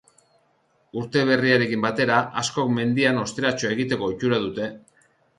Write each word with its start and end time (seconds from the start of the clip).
Urte 1.01 1.21
berriarekin 1.29 1.83
batera 1.83 2.21
askok 2.41 2.71
mendian 2.77 3.19
osteratxoa 3.25 3.71
egiteko 3.75 4.07
ohitura 4.07 4.41
dute. 4.47 4.71